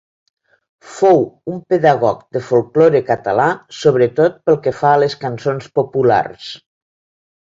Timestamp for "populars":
5.81-6.49